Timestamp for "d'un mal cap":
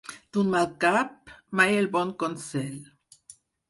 0.37-1.35